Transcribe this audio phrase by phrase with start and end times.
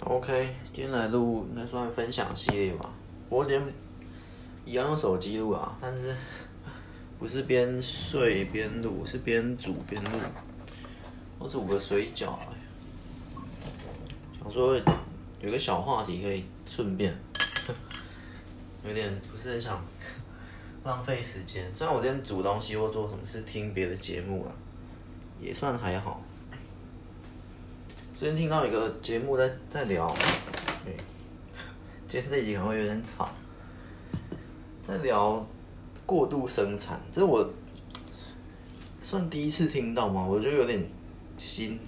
[0.00, 2.88] OK，今天来录应该算分享系列吧。
[3.28, 3.68] 我今天
[4.64, 6.14] 一样用手机录啊，但是
[7.18, 10.10] 不是边睡边录，是边煮边录。
[11.38, 12.38] 我煮个水饺，
[14.40, 14.80] 想说
[15.42, 17.14] 有个小话题可以顺便，
[18.86, 19.84] 有点不是很想
[20.84, 21.70] 浪费时间。
[21.74, 24.54] 虽然我今天煮东西或做什么事听别的节目啊，
[25.40, 26.22] 也算还好。
[28.18, 30.12] 最近听到一个节目在在聊，
[30.84, 30.92] 对，
[32.08, 33.28] 今天这一集可能会有点吵，
[34.82, 35.46] 在聊
[36.04, 37.48] 过度生产，这是我
[39.00, 40.26] 算第一次听到吗？
[40.26, 40.84] 我觉得有点
[41.38, 41.78] 新，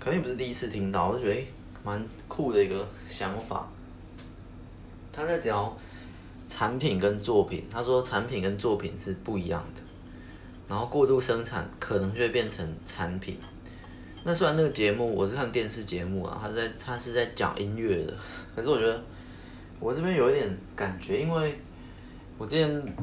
[0.00, 1.46] 肯定不是第一次听到，我就觉得
[1.84, 3.70] 蛮酷的一个想法。
[5.12, 5.78] 他在聊
[6.48, 9.82] 产品跟作品，他说产品跟作品是不一样的，
[10.66, 13.38] 然后过度生产可能就会变成产品。
[14.24, 18.14] 那虽然那个节目我是看电视节目啊，他在他是在讲音乐的，
[18.54, 19.02] 可是我觉得
[19.80, 21.58] 我这边有一点感觉，因为
[22.38, 22.96] 我之前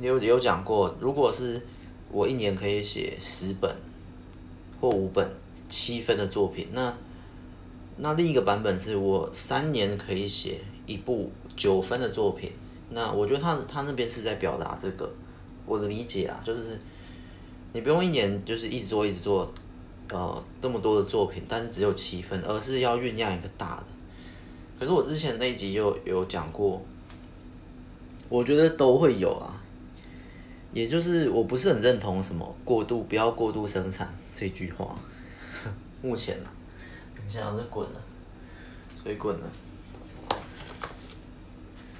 [0.00, 1.60] 有有讲过，如果是
[2.10, 3.70] 我一年可以写十本
[4.80, 5.28] 或五本
[5.68, 6.94] 七分的作品，那
[7.98, 12.50] 那另一个版本是我三年可以写一部九分的作品，
[12.88, 15.12] 那我觉得他他那边是在表达这个
[15.66, 16.80] 我的理解啊，就是
[17.74, 19.52] 你不用一年就是一直做一直做。
[20.10, 23.84] 呃，那么多的作品，但是只有七分，而是要酝酿一个大的。
[24.78, 26.82] 可是我之前那一集有有讲过，
[28.28, 29.60] 我觉得都会有啊。
[30.72, 34.94] 也就是我不是很认同什么过度，不要过度生产这句话。
[36.02, 36.50] 目前呢，
[37.14, 38.00] 等一下是滚了，
[39.02, 39.50] 所以滚了。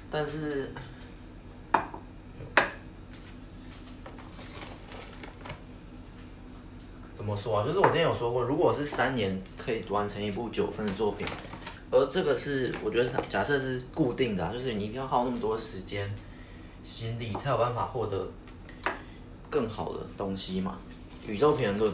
[0.09, 0.71] 但是。
[7.23, 7.65] 怎么说啊？
[7.65, 11.25] 就是我之前有说过，如果是三年可以完成一部九分的作品，
[11.89, 16.13] 而这个是我觉得假设是固定的啊，就是你一定要耗那么多时间、
[16.83, 18.29] 心力，才有办法获得
[19.49, 20.77] 更好的东西嘛。
[21.25, 21.93] 宇宙平衡论，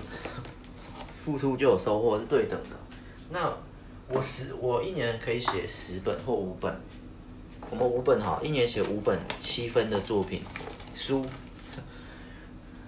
[1.23, 2.75] 付出就有收获是对等的。
[3.29, 3.53] 那
[4.07, 6.75] 我十我一年可以写十本或五本，
[7.69, 10.41] 我们五本哈，一年写五本七分的作品，
[10.95, 11.23] 书、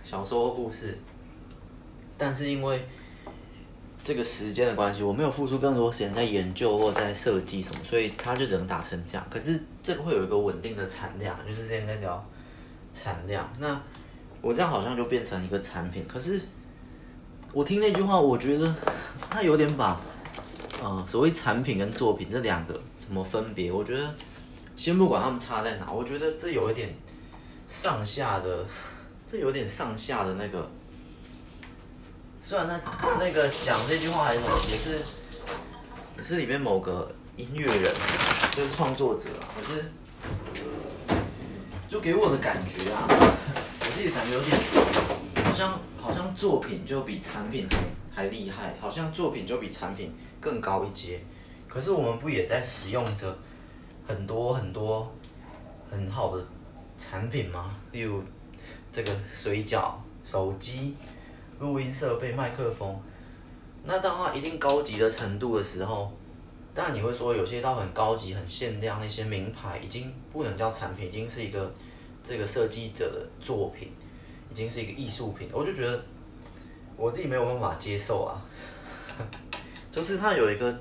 [0.04, 0.98] 小说、故事。
[2.22, 2.88] 但是因为
[4.04, 9.26] 这个时间的关系，我没有付出更多时间在研究或在设计什么，所以它就只能打成这样。
[9.28, 12.24] 可是这个会有一个稳定的产量，就是之前在聊
[12.94, 13.52] 产量。
[13.58, 13.82] 那
[14.40, 16.06] 我这样好像就变成一个产品。
[16.08, 16.40] 可是
[17.54, 18.72] 我听那句话，我觉得
[19.28, 20.00] 它有点把
[20.84, 23.72] 呃所谓产品跟作品这两个怎么分别？
[23.72, 24.14] 我觉得
[24.76, 26.96] 先不管他们差在哪，我觉得这有一点
[27.68, 28.64] 上下的，
[29.28, 30.70] 这有点上下的那个。
[32.44, 32.82] 虽然那
[33.20, 34.98] 那个讲这句话还是什么，也是
[36.18, 37.94] 也是里面某个音乐人，
[38.52, 39.86] 就是创作者，可是
[41.88, 44.58] 就给我的感觉啊，我自己感觉有点
[45.46, 47.68] 好像好像作品就比产品
[48.14, 51.24] 还还厉害，好像作品就比产品更高一阶。
[51.68, 53.36] 可是我们不也在使用着
[54.08, 55.12] 很多很多
[55.90, 56.46] 很好的
[57.00, 57.74] 产品吗？
[57.92, 58.24] 例如
[58.94, 60.96] 这个水饺、手机。
[61.62, 63.00] 录音设备、麦克风，
[63.84, 66.12] 那当它一定高级的程度的时候，
[66.74, 71.72] 当然你会说有些到很高级、很限量，那些名牌已经不能叫产品，已经是一个
[72.24, 73.92] 这个设计者的作品，
[74.50, 75.50] 已经是一个艺术品。
[75.54, 76.04] 我就觉得
[76.98, 78.42] 我自己没有办法接受啊，
[79.94, 80.76] 就是它有一个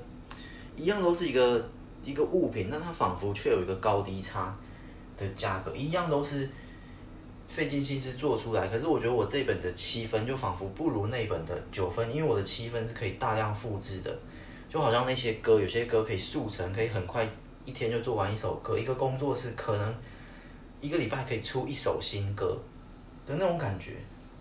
[0.75, 1.63] 一样都是一个
[2.03, 4.57] 一个物品，但它仿佛却有一个高低差
[5.15, 6.49] 的价格，一样都是。
[7.51, 14.17] 费尽心思做出来，可是我觉得我这本的七分就仿佛不如那本的九分，因为我的七分是可以大量复制的，
[14.69, 17.27] 就好像那些歌，有些歌可以速成，可以很快
[17.65, 19.93] 一天就做完一首歌，一个工作室可能
[20.79, 22.57] 一个礼拜可以出一首新歌
[23.27, 23.97] 的那种感觉，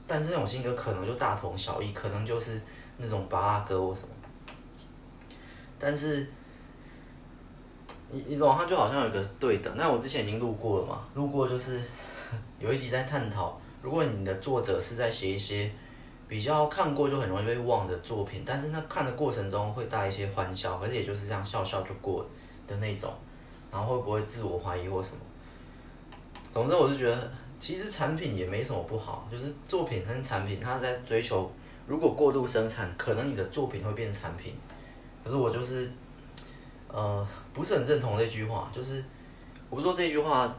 [0.07, 2.61] 但是那种新歌可能就大同小异，可能就是
[2.97, 4.09] 那种八阿歌或什么，
[5.81, 6.29] 但是
[8.09, 11.81] 你你懂，它就好像有个对等，那我之前已经录过了嘛，录过就是。
[12.61, 15.73] 有一集在探讨，如果你的作者是在写一些
[16.29, 22.23] 比较看过就很容易被忘的作品，但是那看的过程中会带一些欢笑，可是也就是这样笑笑就过
[22.67, 23.11] 的那种，
[23.73, 25.17] 然后会不会自我怀疑或什么？
[26.53, 31.51] 总之，我是觉得其实产品也没什么不好，就是作品跟产品，它在追求，
[31.87, 34.55] 如果过度生产，可能你的作品会变产品。
[35.25, 35.91] 可是我就是，
[36.89, 39.03] 呃，不是很认同这句话，就是
[39.71, 40.55] 我不说这句话。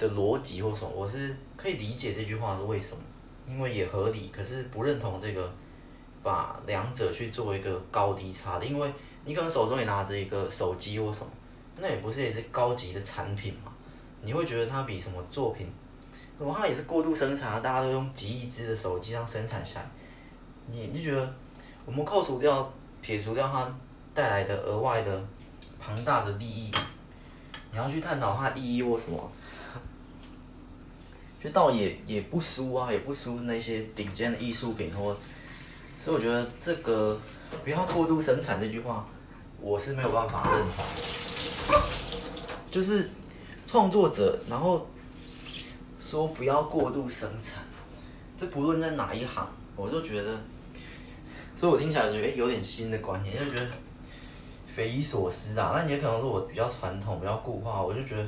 [0.00, 3.02] 的逻辑或什么，我是可以理解这句话是为什么，
[3.46, 5.52] 因为也合理，可是不认同这个
[6.22, 8.90] 把两者去做一个高低差的，因为
[9.24, 11.26] 你可能手中也拿着一个手机或什么，
[11.76, 13.70] 那也不是也是高级的产品嘛？
[14.22, 15.66] 你会觉得它比什么作品，
[16.38, 19.86] 什么它也是过度生产，大家都用几亿只的手机这样生产下来，
[20.66, 21.34] 你你觉得
[21.84, 23.70] 我们扣除掉、撇除掉它
[24.14, 25.22] 带来的额外的
[25.78, 26.70] 庞大的利益，
[27.70, 29.32] 你要去探讨它意义或什么？
[31.42, 35.16] 就倒也也不输啊，也不输那些顶尖的艺术品或，
[35.98, 37.18] 所以我觉得这个
[37.64, 39.06] 不要过度生产这句话，
[39.58, 40.84] 我是没有办法认同。
[42.70, 43.08] 就是
[43.66, 44.86] 创作者，然后
[45.98, 47.64] 说不要过度生产，
[48.38, 50.38] 这不论在哪一行，我就觉得，
[51.56, 53.66] 所以我听起来觉得有点新的观念，就觉得
[54.66, 55.72] 匪夷所思啊。
[55.74, 58.26] 那也可能是我比较传统、比较固化，我就觉得。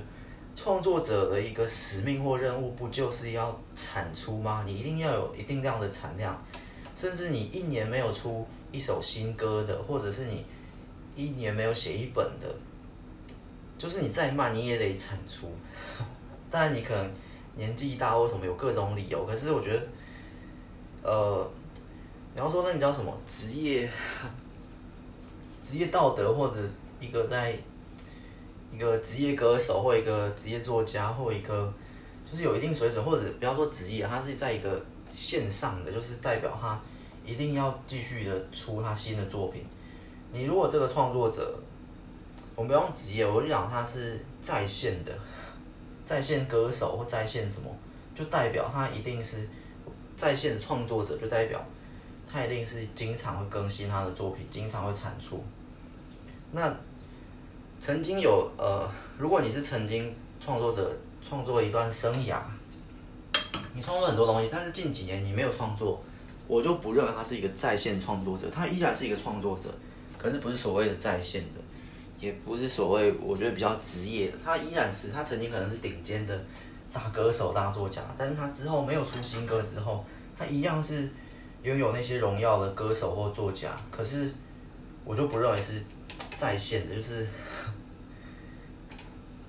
[0.55, 4.65] 创作者的一个使命或任务，不就是要产出吗？
[4.67, 6.41] 你一定要有一定量的产量，
[6.95, 10.45] 甚至你一年没有出一首新歌的，或者是你
[11.17, 12.55] 一年没有写一本的，
[13.79, 15.51] 就是你再慢你也得产出。
[16.51, 17.11] 当然你可能
[17.57, 19.83] 年纪大或什么有各种理由，可是我觉得，
[21.03, 21.51] 呃，
[22.35, 23.91] 你要说那你叫什么职业，
[25.65, 26.57] 职业道德或者
[27.01, 27.59] 一个在。
[28.75, 31.71] 一个职业歌手或一个职业作家或一个，
[32.25, 36.81] 就是有一定水准，或者不要说职业，他是在一个线上的，就是代表他
[37.25, 39.67] 一定要继续的出他新的作品。
[40.33, 41.55] 你如果这个创作者，
[42.57, 45.13] 我们不用职业，我就讲他是在线的，
[46.07, 47.69] 在线歌手或在线什么，
[48.15, 49.47] 就代表他一定是
[50.17, 51.63] 在线创作者，就代表
[52.33, 55.45] 他一定是经常会更新他的作品，经常会产出。
[56.51, 56.75] 那。
[57.83, 58.89] 曾经有呃，
[59.19, 62.39] 如果你是曾经创作者，创作一段生涯，
[63.75, 66.01] 你创作很多东西，但是近几年你没有创作，
[66.47, 69.69] 我就不认为他是一个在线创作者，他依然是一个创作者，
[70.17, 71.61] 可是不是所谓的在线的，
[72.21, 76.41] 也不是所谓我觉得比较职业的，他依然是他曾经可能是顶尖的
[76.93, 80.05] 大歌手、大作家，但是他之后没有出新歌之后，
[80.39, 81.11] 他一样是
[81.65, 84.31] 拥有那些荣耀的歌手或作家，可是
[85.05, 85.83] 我就不认为是
[86.37, 87.27] 在线的，就是。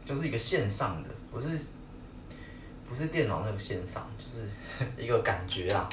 [0.05, 1.47] 就是一个线上的，不是
[2.89, 4.47] 不是电脑那个线上，就是
[5.01, 5.88] 一个感觉啊，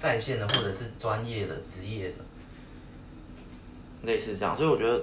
[0.00, 2.16] 在线的或者是专业的、职业的，
[4.02, 4.56] 类似这样。
[4.56, 5.00] 所以我觉得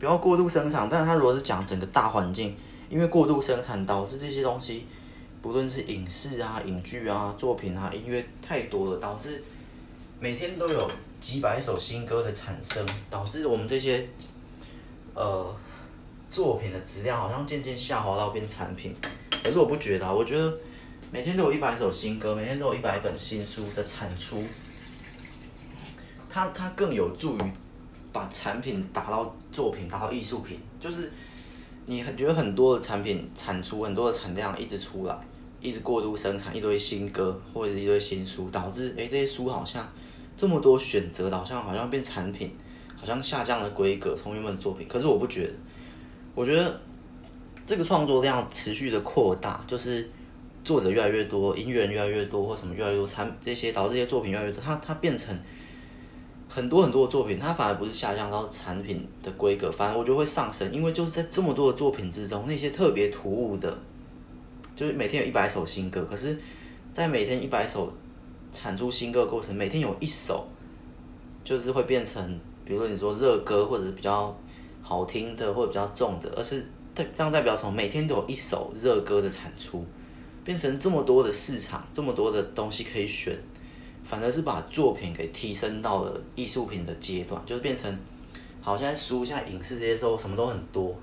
[0.00, 2.56] 不要过度生产，但是他如果是讲整个大环境，
[2.90, 4.86] 因为过度生产导致这些东西，
[5.40, 9.44] 不论是影视啊、影剧啊、作品啊、音乐太多了，导致
[10.18, 10.90] 每天都有
[11.20, 14.08] 几百首新歌的产生，导致我们这些
[15.14, 15.56] 呃。
[16.30, 18.94] 作品的质量好像渐渐下滑到变产品，
[19.42, 20.52] 可是我不觉得啊，我觉得
[21.10, 24.42] 每天都有一百首新歌，每天都有一百本新书的产出，
[26.28, 27.40] 它它更有助于
[28.12, 30.58] 把产品打到作品，打到艺术品。
[30.78, 31.10] 就是
[31.86, 35.16] 你很觉得很多的产品产出，很多的产量一直出来，
[35.60, 39.90] 一直过度生产一堆新歌或者一堆新书，导致诶这些书好像
[40.36, 42.54] 这么多选择，好像好像变产品，
[42.94, 44.86] 好像下降了规格，从原本的作品。
[44.86, 45.54] 可是我不觉得。
[46.36, 46.78] 我觉得
[47.66, 50.06] 这个创作量持续的扩大，就是
[50.62, 55.34] 作者越来越多，音乐人越来越多，或什么越来越多产这些导致这些作品越来越多，它它变成
[56.46, 63.74] 很多很多的作品，它反而不是下降到产品的规格，反而我觉得会上升，因为就是在这么多的作品之中，那些特别突兀的，
[64.76, 66.38] 就是每天有一百首新歌，可是，
[66.92, 67.90] 在每天一百首
[68.52, 70.46] 产出新歌的过程，每天有一首
[71.42, 74.38] 就是会变成，比如说你说热歌，或者是比较。
[74.88, 76.64] 好听的或者比较重的，而是
[76.94, 77.72] 代这样代表什么？
[77.72, 79.84] 每天都有一首热歌的产出，
[80.44, 83.36] 变成这么多的市场，这么多的东西可以选，
[84.04, 87.92] 反而是把作品给提升到了艺术品的阶段，就是变成
[88.62, 90.94] 好像书、现在影视这些都什么都很多，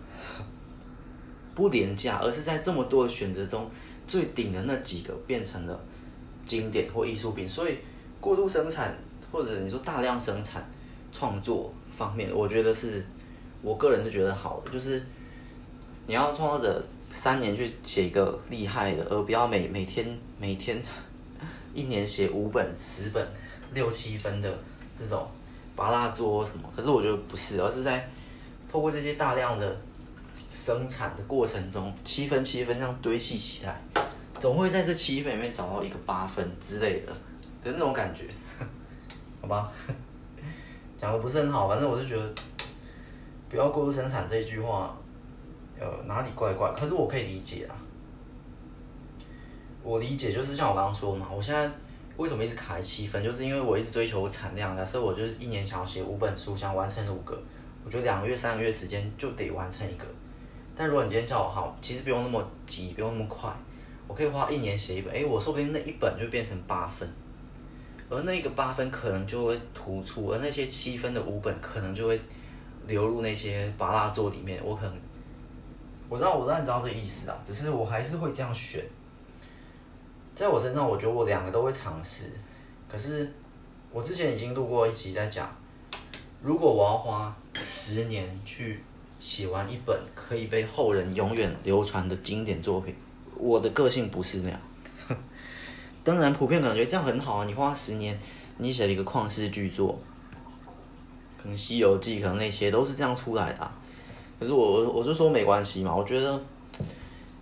[1.54, 3.70] 不廉价，而是在这么多的选择中
[4.08, 5.78] 最顶的那几个变成了
[6.46, 7.50] 经典或艺术品。
[7.50, 7.80] 所以
[8.22, 8.98] 过度生产
[9.30, 10.66] 或者你说大量生产
[11.12, 13.06] 创作方面，我觉得是。
[13.64, 15.02] 我个人是觉得好的，就是
[16.06, 20.06] 你要创作者三年去写一个厉害的，而不要每每天
[20.38, 20.84] 每天
[21.74, 23.26] 一年写五本、十本、
[23.74, 24.54] 六七分的
[25.00, 25.26] 这种
[25.78, 26.70] 芭乐作什么。
[26.76, 28.10] 可是我觉得不是，而是在
[28.70, 29.78] 透过这些大量的
[30.50, 33.82] 生产的过程中，七分七分这样堆砌起来，
[34.42, 37.14] 总会在这七分里面找到一个八分之类的
[37.64, 38.26] 的那种感觉，
[39.40, 39.72] 好吧？
[41.00, 42.34] 讲的不是很好，反正我就觉得。
[43.54, 44.98] 不要过度生产这一句话，
[45.80, 46.74] 呃，哪里怪怪？
[46.76, 47.76] 可是我可以理解啊。
[49.84, 51.70] 我理解就是像我刚刚说嘛，我现在
[52.18, 54.76] 为什么一直卡在七分，就是因为我一直追求产量。
[54.76, 57.40] 假设我就是一年想要写五本书，想完成五个，
[57.86, 60.06] 我觉得两个月、三个月时间就得完成一个。
[60.76, 63.56] 但如果你今天叫我好，其实不用那么急，不用那么快，
[64.08, 67.08] 我可以花一年写一本，哎，我说不定那一本就变成八分，
[68.10, 72.20] 而那个八分可能就会突出，而那些七分的五本可能就会
[72.88, 74.62] 流入那些芭乐座里面。
[74.64, 74.94] 我可能
[76.10, 78.84] 我知道，我知道你知道这意思啊，只是我还是会这样选。
[80.36, 82.32] 在我身上，我觉得我两个都会尝试，
[82.90, 83.32] 可是
[83.92, 85.50] 我之前已经录过一集在讲。
[86.42, 88.84] 如果我要花十年去
[89.20, 92.94] 写完一本可以被后人永远流传的经典作品，
[93.38, 94.60] 我的个性不是那样。
[96.04, 97.46] 当然，普遍感觉这样很好啊。
[97.46, 98.20] 你花十年，
[98.58, 99.98] 你写了一个旷世巨作，
[101.44, 103.72] 可能《西游记》，可能那些都是这样出来的。
[104.40, 106.42] 可是我我我就说没关系嘛，我觉得，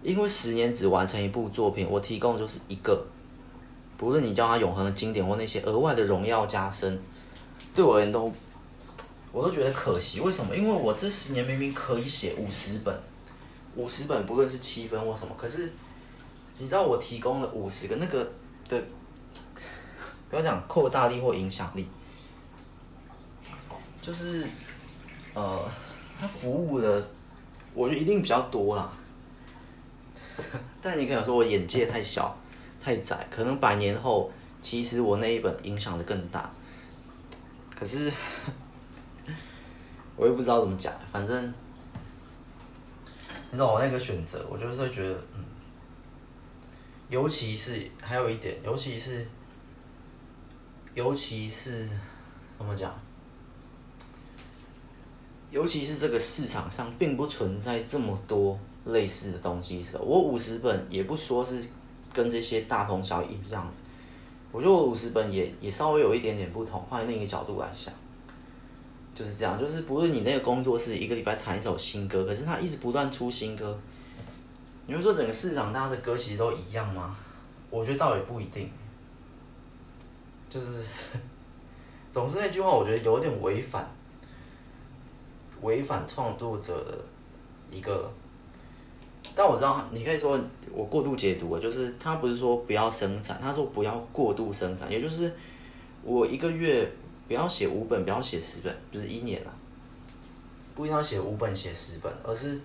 [0.02, 3.06] 因为十年只完成一部作品，我提供就是一个，
[3.98, 7.00] 不论你叫它永恒的经典或那些额外的荣耀加身，
[7.76, 8.34] 对我而言都。
[9.34, 10.54] 我都觉得可惜，为什么？
[10.54, 12.94] 因为我这十年明明可以写五十本，
[13.78, 15.72] 五十本不论是七分或什么，可是
[16.58, 18.30] 你知道我提供了五十个那个
[18.68, 18.78] 的，
[20.30, 21.88] 不要讲扩大力或影响力，
[24.02, 24.46] 就是
[25.34, 25.70] 呃，
[26.20, 27.08] 他服务的，
[27.74, 28.92] 我觉得一定比较多啦。
[30.82, 32.36] 但你可能说我眼界太小
[32.82, 34.32] 太窄，可能百年后
[34.62, 36.52] 其实我那一本影响的更大，
[37.76, 38.12] 可是。
[40.18, 41.44] 我也不知道怎么讲，反正
[43.50, 45.44] 你知道我那个选择，我就是会觉得，嗯，
[47.10, 49.26] 尤其是还有一点，尤其是，
[50.94, 51.88] 尤其是
[52.60, 52.94] 怎么讲？
[55.52, 61.62] 尤其是这个市场上并不存在这么多类似的东西的时候，我五十本也不说是
[62.12, 63.72] 跟这些大同小异一样，
[64.52, 67.94] 我觉得我五十本也也稍微有一点点不同，换另一个角度来想。
[69.14, 73.78] 就是这样，就是不是你那个工作室一个礼拜产一首新歌，可是他一直不断出新歌。
[74.88, 77.16] 你会说整个市场大家的歌其实都一样吗？
[77.70, 78.70] 我觉得倒也不一定。
[80.50, 80.84] 就是，
[82.12, 83.86] 总是那句话，我觉得有点违反，
[85.62, 86.98] 违反创作者的
[87.76, 88.12] 一个。
[89.36, 90.40] 但我知道，你可以说
[90.72, 95.34] 我过度解读了，就是他不是说不要生产，他说不要过度生产，也就是
[96.04, 96.92] 我一个月。
[97.28, 99.56] 不要写五本，不要写十本，不是一年啊，
[100.76, 102.60] 不一定要写五本写十本，而是，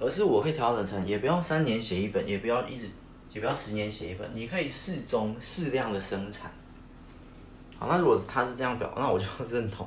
[0.00, 2.88] 而是我可以调整成，也不要三年写一本，也不要一直，
[3.34, 6.50] 也不要十年写一本，你可以适中适量的生产。
[7.78, 9.86] 好，那如果他是这样表，那我就认同，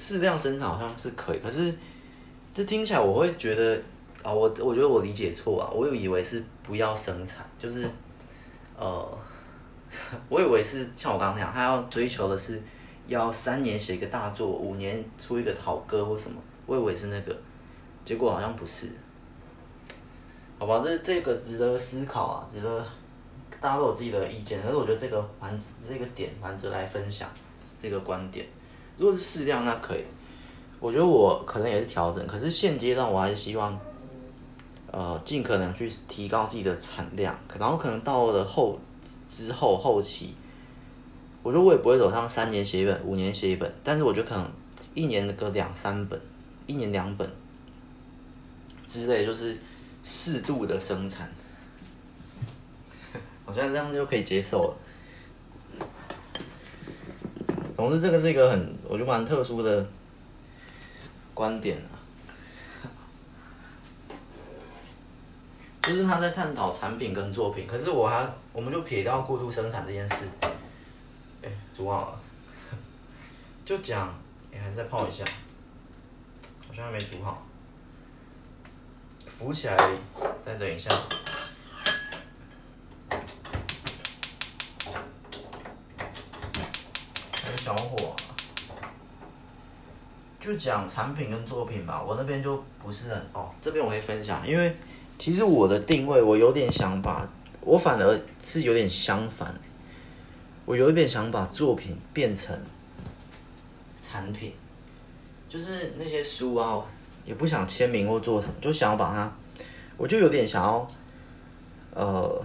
[0.00, 1.74] 适量生产好像是可以，可是
[2.52, 3.74] 这听起来我会觉得
[4.22, 7.86] 啊，我我觉得我理解错啊，我以为是不要生产，就是，
[8.76, 9.18] 呃。
[10.28, 12.62] 我以为是像我刚刚那样，他要追求的是
[13.08, 16.40] 要三年写一个大作，五年出一个好歌或什么。
[16.64, 17.36] 我以为是那个，
[18.04, 18.90] 结果好像不是。
[20.60, 22.86] 好吧，这这个值得思考啊，值得
[23.60, 24.62] 大家都有自己的意见。
[24.62, 27.28] 可是我觉得这个蛮这个点蛮值得来分享
[27.76, 28.46] 这个观点。
[29.00, 30.04] 如果是适量，那可以。
[30.78, 33.76] 我觉得我可能也是调整，可是现阶段我还是希望，
[34.92, 38.78] 呃，尽可能去提高自己的产量，然后可能到了后。
[39.32, 40.34] 之后后期，
[41.44, 44.44] 我觉得我也不会走上三年写一本、五年写一本，但是我觉得可能
[44.92, 46.20] 一年那个两三本，
[46.66, 47.30] 一年两本
[48.88, 49.56] 之类，就是
[50.02, 51.30] 适度的生产，
[53.46, 54.76] 好像这样就可以接受了。
[57.80, 59.86] 总之，这个是一个很我觉得蛮特殊的
[61.32, 61.96] 观点啊。
[65.80, 70.16] 就是他在探讨产品跟作品，可是我还，我们就撇掉过度生产这件事。
[71.42, 72.20] 哎、煮好了，
[73.64, 74.08] 就讲，
[74.52, 75.24] 哎、欸，还是再泡一下，
[76.68, 77.46] 好像还没煮好，
[79.26, 79.76] 浮起来，
[80.44, 80.90] 再等一下。
[87.60, 88.16] 小火，
[90.40, 92.02] 就讲产品跟作品吧。
[92.02, 94.74] 我那边就不是很哦，这边我可以分享，因为。
[95.18, 97.28] 其实我的定位，我有点想把，
[97.60, 99.54] 我反而是有点相反，
[100.64, 102.58] 我有一点想把作品变成
[104.02, 104.54] 产品，
[105.46, 106.82] 就是那些书啊，
[107.26, 109.30] 也不想签名或做什么，就想要把它，
[109.98, 110.90] 我就有点想要，
[111.94, 112.42] 呃，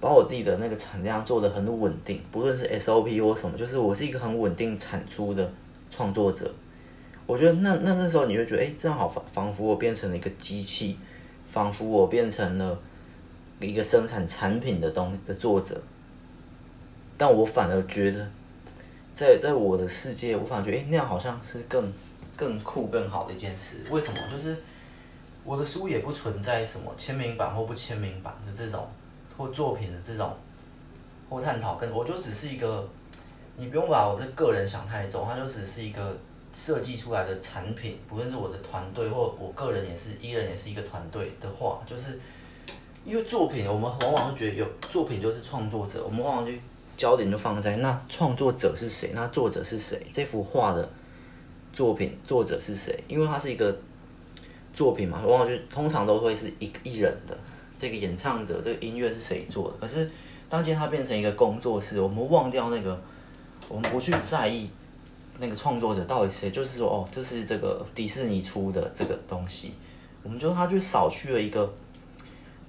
[0.00, 5.52] 把我自己的那个产量做得很稳定，不论是 SOP 或什么，就是我是一个很稳定产出的
[5.90, 6.52] 创作者。
[7.26, 10.96] 我觉得那那那时候你会觉得，哎，正好仿仿佛我变成了一个机器。
[11.52, 12.78] 仿佛我变成了
[13.58, 15.82] 一个生产产品的东的作者，
[17.18, 18.24] 但我反而觉得
[19.16, 21.92] 在在我的世界，我反而觉得，哎、那样好像是更
[22.36, 23.78] 更酷、更好的一件事。
[23.90, 24.20] 为什么？
[24.30, 24.58] 就是
[25.42, 28.88] 我的书也不存在什么签名版或不签名版的这种，
[29.40, 30.30] 或作品的这种，
[31.30, 31.76] 或探讨。
[31.76, 32.86] 跟我就只是一个，
[33.56, 36.14] 你不用把我这个人想太重，它就只是一个
[36.54, 37.98] 设计出来的产品。
[38.06, 42.20] 不论是我的团队或我个人也是，一人也是一个团队的话，就是。
[43.02, 46.52] 因为作品，我们往往会觉得有作品就是创作者，我们往往就
[46.98, 50.86] 焦点就放在那创作者是谁，那作者是谁，这幅画的
[51.72, 53.02] 作品作者是谁？
[53.08, 53.74] 因为它是一个
[54.74, 57.34] 作品嘛，往往就通常都会是一一人的
[57.80, 59.78] 这个演唱者，这个音乐是谁做的？
[59.80, 60.10] 可是
[60.50, 63.00] 当今天它变成一个工作室，我们忘掉那个，
[63.68, 64.68] 我们不去在意
[65.38, 69.72] 那个创作者到底谁，就是说哦，这是这个迪士尼出的这个东西，
[70.22, 71.72] 我们就他就少去了一个。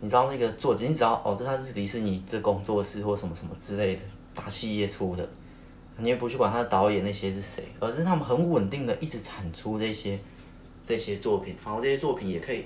[0.04, 4.02] 你知道那个作者，你知道哦，这他是迪士尼这工作室或什么什么之类的
[4.34, 5.30] 大企业出的，
[5.98, 10.18] 你也不去管他的导演那些是谁，而是他们很稳定的一直产出这些
[10.84, 12.66] 这些作品，然后这些作品也可以，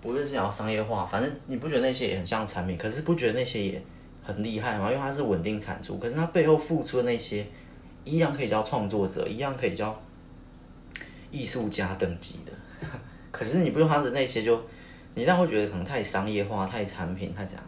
[0.00, 3.82] 不论是想要商业化，反正你不觉得那些也很像产品，可是不觉得那些也
[4.22, 4.90] 很厉害吗？
[4.90, 7.46] 因为它是稳定产出，可是它背后付出的那些，
[8.04, 10.00] 一样可以叫创作者，一样可以叫
[11.30, 12.52] 艺术家等级的，
[13.30, 14.60] 可是你不用他的那些就。
[15.14, 17.64] 你这样会觉得可能太商业化、太产品、太这样。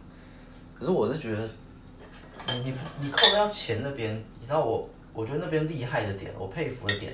[0.73, 1.49] 可是我是觉得，
[2.47, 7.11] 你你你扣掉钱那边，你知道我我觉得那边厉害的点，我佩服的点，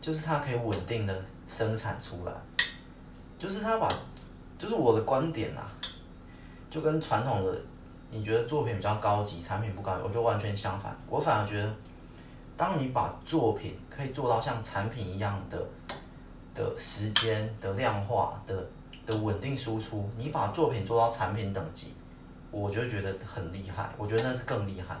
[0.00, 2.32] 就是它可以稳定的生产出来，
[3.36, 3.92] 就是他把，
[4.62, 5.66] 就是我的观点啊，
[6.70, 7.58] 就跟传统的
[8.12, 10.96] 你觉得作品比较高级，产品不高，我就完全相反。
[11.08, 11.74] 我反而觉得，
[12.56, 15.58] 当你把作品可以做到像产品一样的
[16.54, 18.64] 的时间的量化的。
[19.04, 21.92] 的稳定输出，你把作品做到产品等级，
[22.52, 23.90] 我就觉得很厉害。
[23.98, 24.96] 我觉得那是更厉害。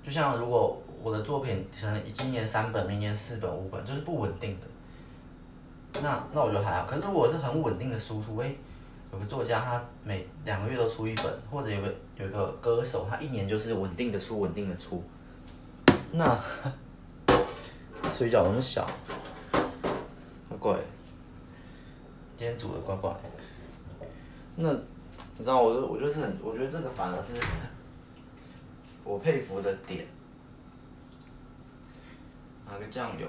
[0.00, 4.66] 就像如果我的作品可能今年三本，明年四本、五本，就是不稳定的，
[6.02, 6.86] 那那我觉得还好。
[6.86, 8.54] 可是如果是很稳定的输出，哎，
[9.12, 15.02] 有个作家他每两个月都出一本，或者有个有一个歌手他一年就是稳定的出，稳定的出，
[16.12, 16.38] 那
[18.10, 18.86] 水饺那么小，
[20.48, 20.76] 怪怪。
[22.36, 24.06] 今天煮的怪怪的，
[24.56, 27.34] 那你知道我，我我就是很，我觉得这个反而是
[29.04, 30.04] 我佩服的点。
[32.66, 33.26] 拿个酱油，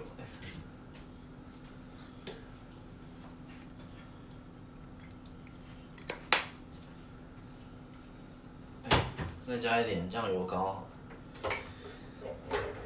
[9.47, 10.83] 再加一点酱油膏。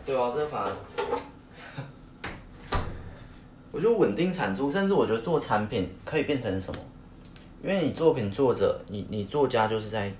[0.05, 0.75] 对啊，这反而。
[3.71, 6.79] 我觉得稳定产出，甚至我觉得做产品可以变成什么？
[7.63, 10.11] 因为你作品作者，你你作家就是在，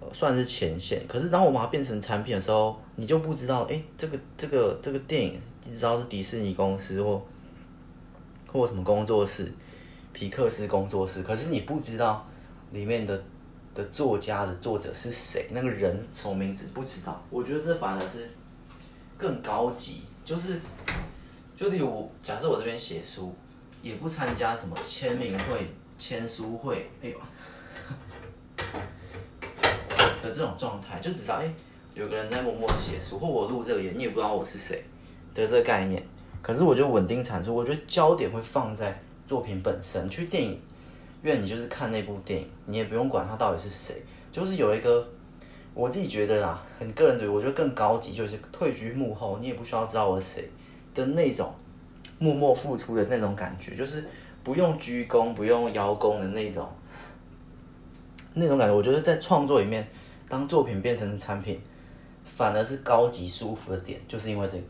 [0.00, 1.02] 呃，算是前线。
[1.06, 7.22] 可是当我把它变成产品的时候，你就不知道，哎，这个这个这个电影，你知道是迪士尼公司或
[8.50, 9.52] 或什么工作室，
[10.12, 11.22] 皮克斯工作室。
[11.22, 12.26] 可是你不知道
[12.72, 13.22] 里面的
[13.74, 17.22] 的作家的作者是谁，那个人什么名字不知道。
[17.30, 18.30] 我觉得这反而是
[19.18, 20.60] 更高级，就是。
[21.56, 23.32] 就例如，假设我这边写书，
[23.80, 27.16] 也不参加什么签名会、签书会，哎呦，
[30.20, 31.54] 的这种状态，就只知道哎，
[31.94, 34.82] 有个人在默默写书，或我录这个音，你也不知道我是谁
[35.32, 36.04] 的这个概念。
[36.42, 40.10] 可是我就稳定产出，我觉得焦点会放在作品本身。
[40.10, 40.60] 去电影
[41.24, 45.06] 愿，你就是看那部电影，你也不用管他到底是谁，就是有一个
[45.74, 50.50] 我自己觉得啦，很个人觉得，我觉得更高级，就是退居幕后，你也不需要知道我是谁。
[50.94, 51.52] 的那种
[52.20, 54.06] 默默付出的那种感觉，就是
[54.44, 56.70] 不用鞠躬、不用邀功的那种
[58.34, 58.74] 那种感觉。
[58.74, 59.84] 我觉得在创作里面，
[60.28, 61.60] 当作品变成产品，
[62.22, 64.64] 反而是高级舒服的点，就是因为这个。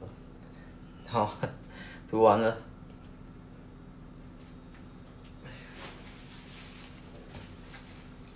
[1.07, 1.37] 好，
[2.09, 2.57] 读完了。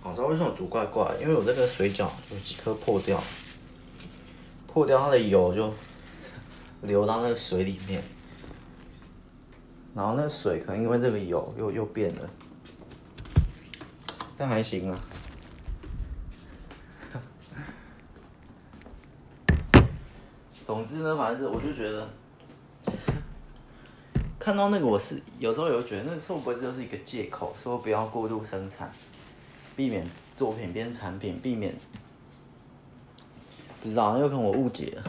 [0.01, 1.13] 好，知道为什么煮怪怪？
[1.19, 3.21] 因为我这个水饺有几颗破掉，
[4.67, 5.73] 破掉它的油就。
[6.81, 8.01] 流到那个水里面，
[9.93, 12.29] 然后那个水可能因为这个油又又变了，
[14.37, 14.97] 但还行啊。
[20.65, 22.07] 总之呢，反正我就觉得，
[24.39, 28.89] 看到那个我是有时候有觉得，那个会不会就是一个借口，说不要过度生产，
[29.79, 31.73] 避免作品变产品，避免
[33.81, 35.03] 不知道，有可能我误解了。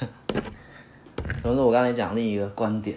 [1.42, 2.94] 总之，我刚才讲另一个观点。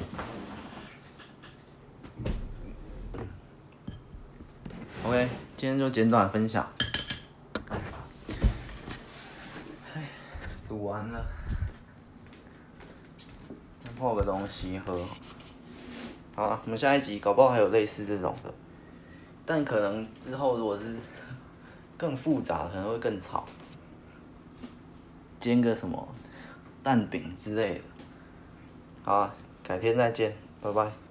[5.06, 6.70] OK，今天就简短分享。
[9.94, 10.10] 哎，
[10.68, 11.26] 煮完了。
[13.98, 15.00] 泡个东西喝。
[16.36, 18.54] 好啊，我们下一集搞不好还有类似这种的，
[19.46, 20.96] 但可能之后如果是
[21.98, 23.46] 更复杂，可能会更吵。
[25.40, 26.08] 煎个什么
[26.82, 27.82] 蛋饼之类的。
[29.04, 29.32] 好，
[29.64, 31.05] 改天再见，拜拜。